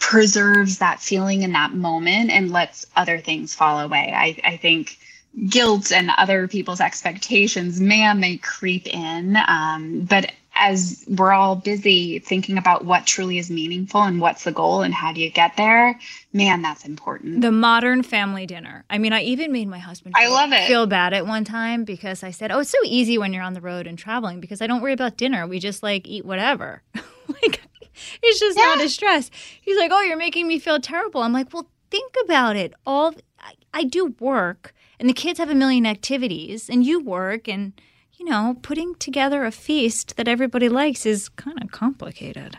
preserves 0.00 0.78
that 0.78 1.00
feeling 1.00 1.42
in 1.42 1.52
that 1.52 1.74
moment 1.74 2.30
and 2.30 2.50
lets 2.50 2.86
other 2.96 3.18
things 3.18 3.54
fall 3.54 3.78
away. 3.80 4.12
I, 4.16 4.40
I 4.52 4.56
think 4.56 4.98
guilt 5.48 5.92
and 5.92 6.10
other 6.16 6.48
people's 6.48 6.80
expectations, 6.80 7.80
man, 7.80 8.20
they 8.20 8.36
creep 8.38 8.86
in. 8.86 9.36
Um, 9.48 10.00
but 10.02 10.32
as 10.54 11.04
we're 11.08 11.32
all 11.32 11.56
busy 11.56 12.18
thinking 12.18 12.58
about 12.58 12.84
what 12.84 13.06
truly 13.06 13.38
is 13.38 13.50
meaningful 13.50 14.02
and 14.02 14.20
what's 14.20 14.44
the 14.44 14.52
goal 14.52 14.82
and 14.82 14.94
how 14.94 15.12
do 15.12 15.20
you 15.20 15.30
get 15.30 15.56
there, 15.56 15.98
man, 16.32 16.62
that's 16.62 16.84
important. 16.84 17.40
The 17.40 17.52
modern 17.52 18.02
family 18.02 18.46
dinner. 18.46 18.84
I 18.88 18.98
mean, 18.98 19.12
I 19.12 19.22
even 19.22 19.52
made 19.52 19.68
my 19.68 19.78
husband 19.78 20.14
I 20.16 20.28
love 20.28 20.52
it. 20.52 20.66
feel 20.66 20.86
bad 20.86 21.12
at 21.12 21.26
one 21.26 21.44
time 21.44 21.84
because 21.84 22.22
I 22.22 22.30
said, 22.30 22.52
"Oh, 22.52 22.60
it's 22.60 22.70
so 22.70 22.78
easy 22.84 23.18
when 23.18 23.32
you're 23.32 23.42
on 23.42 23.54
the 23.54 23.60
road 23.60 23.86
and 23.86 23.98
traveling 23.98 24.40
because 24.40 24.62
I 24.62 24.66
don't 24.66 24.80
worry 24.80 24.92
about 24.92 25.16
dinner. 25.16 25.46
We 25.46 25.58
just 25.58 25.82
like 25.82 26.06
eat 26.06 26.24
whatever." 26.24 26.82
like 26.94 27.60
it's 28.22 28.40
just 28.40 28.58
yeah. 28.58 28.64
not 28.64 28.80
a 28.80 28.88
stress. 28.88 29.30
He's 29.60 29.76
like, 29.76 29.90
"Oh, 29.92 30.02
you're 30.02 30.16
making 30.16 30.46
me 30.46 30.58
feel 30.58 30.80
terrible." 30.80 31.22
I'm 31.22 31.32
like, 31.32 31.52
"Well, 31.52 31.68
think 31.90 32.14
about 32.24 32.56
it. 32.56 32.74
All 32.86 33.14
I, 33.40 33.54
I 33.72 33.84
do 33.84 34.14
work 34.18 34.74
and 34.98 35.08
the 35.08 35.12
kids 35.12 35.38
have 35.38 35.50
a 35.50 35.54
million 35.54 35.86
activities 35.86 36.68
and 36.68 36.84
you 36.84 37.00
work 37.00 37.48
and 37.48 37.72
you 38.24 38.30
know, 38.30 38.56
putting 38.62 38.94
together 38.94 39.44
a 39.44 39.50
feast 39.50 40.16
that 40.16 40.28
everybody 40.28 40.70
likes 40.70 41.04
is 41.04 41.28
kind 41.28 41.62
of 41.62 41.70
complicated. 41.70 42.56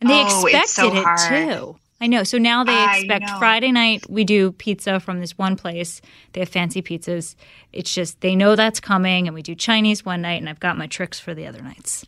And 0.00 0.08
they 0.08 0.22
oh, 0.22 0.46
expected 0.46 0.68
so 0.68 0.96
it 0.96 1.04
hard. 1.04 1.18
too. 1.28 1.76
I 2.00 2.06
know. 2.06 2.24
So 2.24 2.38
now 2.38 2.64
they 2.64 2.84
expect 2.84 3.28
Friday 3.38 3.72
night 3.72 4.08
we 4.08 4.24
do 4.24 4.52
pizza 4.52 4.98
from 5.00 5.20
this 5.20 5.36
one 5.36 5.56
place. 5.56 6.00
They 6.32 6.40
have 6.40 6.48
fancy 6.48 6.82
pizzas. 6.82 7.36
It's 7.72 7.92
just 7.92 8.20
they 8.20 8.34
know 8.36 8.56
that's 8.56 8.80
coming 8.80 9.26
and 9.26 9.34
we 9.34 9.42
do 9.42 9.54
Chinese 9.54 10.04
one 10.04 10.22
night 10.22 10.40
and 10.40 10.48
I've 10.48 10.60
got 10.60 10.78
my 10.78 10.86
tricks 10.86 11.20
for 11.20 11.34
the 11.34 11.46
other 11.46 11.62
nights. 11.62 12.04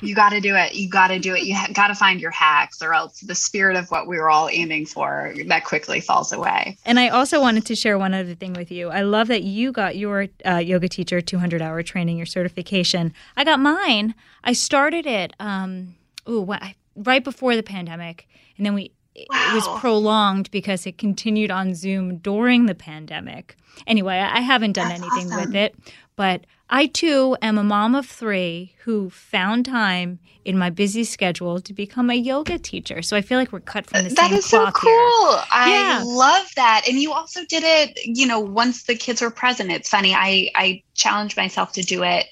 You 0.00 0.14
got 0.14 0.30
to 0.30 0.40
do 0.40 0.54
it. 0.56 0.74
You 0.74 0.88
got 0.88 1.08
to 1.08 1.18
do 1.18 1.34
it. 1.34 1.42
You 1.42 1.54
ha- 1.56 1.68
got 1.72 1.88
to 1.88 1.94
find 1.94 2.20
your 2.20 2.30
hacks, 2.30 2.80
or 2.82 2.94
else 2.94 3.20
the 3.20 3.34
spirit 3.34 3.76
of 3.76 3.90
what 3.90 4.06
we 4.06 4.16
were 4.18 4.30
all 4.30 4.48
aiming 4.50 4.86
for 4.86 5.34
that 5.46 5.64
quickly 5.64 6.00
falls 6.00 6.32
away. 6.32 6.76
And 6.84 6.98
I 7.00 7.08
also 7.08 7.40
wanted 7.40 7.66
to 7.66 7.74
share 7.74 7.98
one 7.98 8.14
other 8.14 8.34
thing 8.34 8.52
with 8.52 8.70
you. 8.70 8.90
I 8.90 9.02
love 9.02 9.28
that 9.28 9.42
you 9.42 9.72
got 9.72 9.96
your 9.96 10.26
uh, 10.46 10.56
yoga 10.56 10.88
teacher 10.88 11.20
200 11.20 11.60
hour 11.62 11.82
training, 11.82 12.16
your 12.16 12.26
certification. 12.26 13.12
I 13.36 13.44
got 13.44 13.60
mine. 13.60 14.14
I 14.44 14.52
started 14.52 15.06
it. 15.06 15.32
Um, 15.40 15.96
ooh, 16.28 16.40
what, 16.42 16.62
right 16.96 17.22
before 17.24 17.56
the 17.56 17.62
pandemic, 17.62 18.26
and 18.56 18.64
then 18.66 18.74
we 18.74 18.92
Wow. 19.30 19.48
it 19.50 19.54
was 19.56 19.80
prolonged 19.80 20.48
because 20.52 20.86
it 20.86 20.96
continued 20.96 21.50
on 21.50 21.74
Zoom 21.74 22.18
during 22.18 22.66
the 22.66 22.74
pandemic. 22.76 23.56
Anyway, 23.84 24.14
I 24.16 24.38
haven't 24.40 24.74
done 24.74 24.90
That's 24.90 25.00
anything 25.00 25.32
awesome. 25.32 25.46
with 25.46 25.56
it, 25.56 25.74
but 26.18 26.46
I 26.68 26.86
too 26.86 27.36
am 27.40 27.58
a 27.58 27.62
mom 27.62 27.94
of 27.94 28.04
three 28.04 28.74
who 28.82 29.08
found 29.08 29.64
time 29.66 30.18
in 30.44 30.58
my 30.58 30.68
busy 30.68 31.04
schedule 31.04 31.60
to 31.60 31.72
become 31.72 32.10
a 32.10 32.14
yoga 32.14 32.58
teacher. 32.58 33.02
So 33.02 33.16
I 33.16 33.20
feel 33.20 33.38
like 33.38 33.52
we're 33.52 33.60
cut 33.60 33.86
from 33.86 34.02
the 34.02 34.08
that 34.10 34.16
same 34.16 34.28
cloth. 34.28 34.30
That 34.30 34.38
is 34.38 34.46
so 34.46 34.70
cool. 34.72 34.90
Here. 34.90 35.44
I 35.52 35.70
yeah. 35.70 36.02
love 36.04 36.48
that. 36.56 36.86
And 36.88 36.98
you 36.98 37.12
also 37.12 37.44
did 37.44 37.62
it, 37.64 38.00
you 38.04 38.26
know, 38.26 38.40
once 38.40 38.82
the 38.82 38.96
kids 38.96 39.22
were 39.22 39.30
present. 39.30 39.70
It's 39.70 39.88
funny. 39.88 40.12
I 40.12 40.50
I 40.56 40.82
challenged 40.94 41.36
myself 41.36 41.72
to 41.74 41.82
do 41.82 42.02
it 42.02 42.26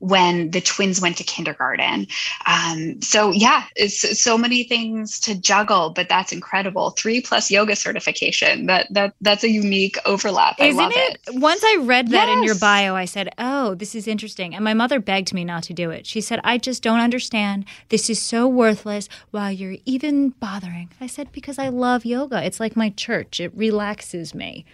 when 0.00 0.50
the 0.50 0.60
twins 0.60 1.00
went 1.00 1.16
to 1.16 1.24
kindergarten. 1.24 2.06
Um, 2.46 3.00
so 3.02 3.30
yeah, 3.30 3.64
it's 3.76 4.20
so 4.22 4.38
many 4.38 4.64
things 4.64 5.18
to 5.20 5.34
juggle, 5.34 5.90
but 5.90 6.08
that's 6.08 6.32
incredible. 6.32 6.90
Three 6.90 7.20
plus 7.20 7.50
yoga 7.50 7.76
certification. 7.76 8.66
That 8.66 8.86
that 8.92 9.14
that's 9.20 9.44
a 9.44 9.50
unique 9.50 9.98
overlap. 10.06 10.60
Isn't 10.60 10.80
I 10.80 10.82
love 10.82 10.92
it? 10.94 11.20
it. 11.26 11.40
Once 11.40 11.62
I 11.64 11.78
read 11.80 12.08
that 12.08 12.28
yes. 12.28 12.36
in 12.36 12.44
your 12.44 12.54
bio, 12.54 12.94
I 12.94 13.04
said, 13.04 13.30
"Oh, 13.38 13.74
this 13.74 13.94
is 13.94 14.06
interesting." 14.06 14.54
And 14.54 14.64
my 14.64 14.74
mother 14.74 15.00
begged 15.00 15.34
me 15.34 15.44
not 15.44 15.64
to 15.64 15.74
do 15.74 15.90
it. 15.90 16.06
She 16.06 16.20
said, 16.20 16.40
"I 16.44 16.58
just 16.58 16.82
don't 16.82 17.00
understand. 17.00 17.64
This 17.88 18.08
is 18.08 18.20
so 18.20 18.46
worthless. 18.46 19.08
While 19.30 19.52
you're 19.52 19.78
even 19.84 20.30
bothering." 20.30 20.90
I 21.00 21.06
said, 21.06 21.32
"Because 21.32 21.58
I 21.58 21.68
love 21.68 22.04
yoga. 22.04 22.44
It's 22.44 22.60
like 22.60 22.76
my 22.76 22.90
church. 22.90 23.40
It 23.40 23.52
relaxes 23.54 24.34
me." 24.34 24.64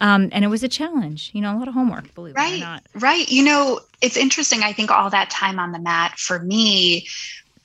Um, 0.00 0.28
and 0.32 0.44
it 0.44 0.48
was 0.48 0.62
a 0.62 0.68
challenge, 0.68 1.30
you 1.32 1.40
know, 1.40 1.56
a 1.56 1.58
lot 1.58 1.68
of 1.68 1.74
homework, 1.74 2.14
believe 2.14 2.34
right, 2.34 2.54
it 2.54 2.56
or 2.56 2.60
not. 2.60 2.82
Right. 2.94 3.28
You 3.28 3.44
know, 3.44 3.80
it's 4.02 4.16
interesting. 4.16 4.62
I 4.62 4.72
think 4.72 4.90
all 4.90 5.08
that 5.10 5.30
time 5.30 5.58
on 5.58 5.72
the 5.72 5.78
mat 5.78 6.18
for 6.18 6.38
me 6.38 7.06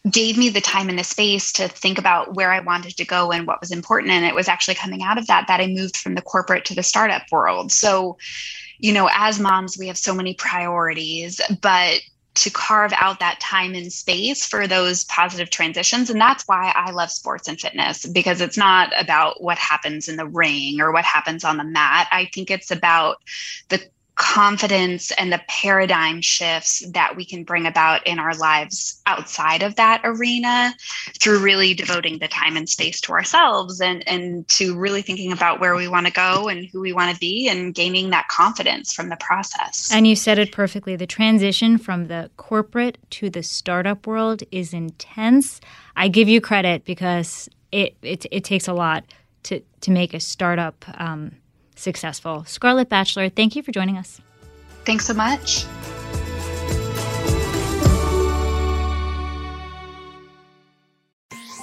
gave 0.09 0.37
me 0.37 0.49
the 0.49 0.61
time 0.61 0.89
and 0.89 0.97
the 0.97 1.03
space 1.03 1.51
to 1.53 1.67
think 1.67 1.97
about 1.99 2.33
where 2.33 2.51
I 2.51 2.59
wanted 2.59 2.97
to 2.97 3.05
go 3.05 3.31
and 3.31 3.45
what 3.45 3.59
was 3.59 3.71
important. 3.71 4.11
And 4.11 4.25
it 4.25 4.33
was 4.33 4.47
actually 4.47 4.75
coming 4.75 5.03
out 5.03 5.17
of 5.17 5.27
that 5.27 5.45
that 5.47 5.59
I 5.59 5.67
moved 5.67 5.97
from 5.97 6.15
the 6.15 6.21
corporate 6.21 6.65
to 6.65 6.75
the 6.75 6.83
startup 6.83 7.23
world. 7.31 7.71
So, 7.71 8.17
you 8.79 8.93
know, 8.93 9.09
as 9.13 9.39
moms, 9.39 9.77
we 9.77 9.87
have 9.87 9.97
so 9.97 10.15
many 10.15 10.33
priorities, 10.33 11.39
but 11.61 12.01
to 12.33 12.49
carve 12.49 12.93
out 12.95 13.19
that 13.19 13.39
time 13.39 13.73
and 13.73 13.91
space 13.91 14.45
for 14.45 14.65
those 14.65 15.03
positive 15.05 15.49
transitions. 15.49 16.09
And 16.09 16.19
that's 16.19 16.47
why 16.47 16.71
I 16.73 16.91
love 16.91 17.11
sports 17.11 17.47
and 17.47 17.59
fitness 17.59 18.05
because 18.05 18.39
it's 18.39 18.57
not 18.57 18.91
about 18.97 19.41
what 19.41 19.57
happens 19.57 20.07
in 20.07 20.15
the 20.15 20.25
ring 20.25 20.79
or 20.79 20.93
what 20.93 21.03
happens 21.03 21.43
on 21.43 21.57
the 21.57 21.63
mat. 21.63 22.07
I 22.11 22.29
think 22.33 22.49
it's 22.49 22.71
about 22.71 23.17
the 23.67 23.81
confidence 24.15 25.11
and 25.11 25.31
the 25.31 25.41
paradigm 25.47 26.21
shifts 26.21 26.85
that 26.91 27.15
we 27.15 27.25
can 27.25 27.43
bring 27.43 27.65
about 27.65 28.05
in 28.05 28.19
our 28.19 28.35
lives 28.35 29.01
outside 29.05 29.63
of 29.63 29.75
that 29.75 30.01
arena 30.03 30.73
through 31.19 31.39
really 31.39 31.73
devoting 31.73 32.19
the 32.19 32.27
time 32.27 32.57
and 32.57 32.67
space 32.67 32.99
to 32.99 33.13
ourselves 33.13 33.79
and 33.79 34.07
and 34.07 34.47
to 34.49 34.77
really 34.77 35.01
thinking 35.01 35.31
about 35.31 35.59
where 35.59 35.75
we 35.75 35.87
want 35.87 36.05
to 36.05 36.11
go 36.11 36.49
and 36.49 36.65
who 36.65 36.81
we 36.81 36.91
want 36.91 37.13
to 37.13 37.19
be 37.19 37.47
and 37.47 37.73
gaining 37.73 38.09
that 38.09 38.27
confidence 38.27 38.93
from 38.93 39.09
the 39.09 39.17
process. 39.17 39.89
And 39.93 40.05
you 40.05 40.15
said 40.15 40.37
it 40.37 40.51
perfectly. 40.51 40.95
The 40.95 41.07
transition 41.07 41.77
from 41.77 42.07
the 42.07 42.29
corporate 42.37 42.97
to 43.11 43.29
the 43.29 43.43
startup 43.43 44.05
world 44.05 44.43
is 44.51 44.73
intense. 44.73 45.61
I 45.95 46.09
give 46.09 46.27
you 46.27 46.41
credit 46.41 46.83
because 46.83 47.49
it 47.71 47.95
it, 48.01 48.25
it 48.29 48.43
takes 48.43 48.67
a 48.67 48.73
lot 48.73 49.05
to 49.43 49.61
to 49.81 49.91
make 49.91 50.13
a 50.13 50.19
startup 50.19 50.83
um, 50.99 51.37
successful. 51.81 52.43
Scarlett 52.45 52.89
Batchelor, 52.89 53.29
thank 53.29 53.55
you 53.55 53.63
for 53.63 53.71
joining 53.71 53.97
us. 53.97 54.21
Thanks 54.85 55.05
so 55.05 55.13
much. 55.13 55.65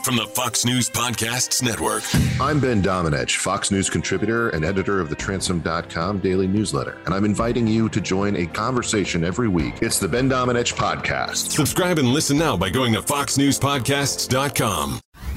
From 0.05 0.17
the 0.17 0.27
Fox 0.27 0.65
News 0.65 0.89
Podcasts 0.89 1.63
Network. 1.63 2.03
I'm 2.41 2.61
Ben 2.61 2.81
Domenech, 2.83 3.37
Fox 3.37 3.71
News 3.71 3.91
contributor 3.91 4.49
and 4.51 4.65
editor 4.65 5.01
of 5.01 5.11
the 5.11 5.17
Transom.com 5.17 6.21
daily 6.21 6.47
newsletter, 6.47 6.97
and 7.05 7.13
I'm 7.13 7.27
inviting 7.27 7.67
you 7.67 7.91
to 7.91 8.01
join 8.01 8.35
a 8.37 8.47
conversation 8.47 9.23
every 9.23 9.49
week. 9.49 9.75
It's 9.83 9.99
the 9.99 10.09
Ben 10.09 10.31
Domenech 10.31 10.73
Podcast. 10.73 11.51
Subscribe 11.51 11.99
and 11.99 12.09
listen 12.09 12.39
now 12.39 12.57
by 12.57 12.71
going 12.71 12.95
to 12.95 13.03
FoxNewsPodcasts.com. 13.03 15.01